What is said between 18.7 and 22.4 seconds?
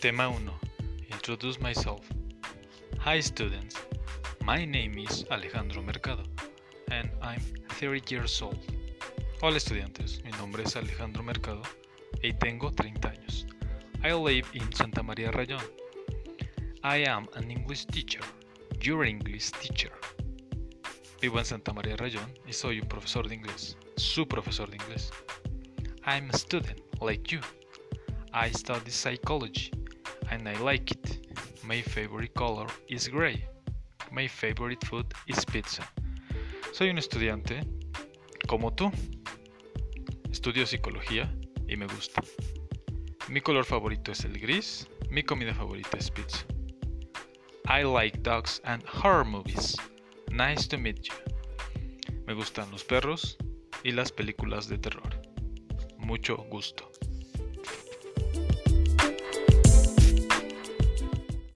You're an English teacher. Vivo en Santa María Rayón